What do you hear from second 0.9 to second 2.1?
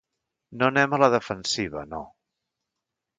a la defensiva, no.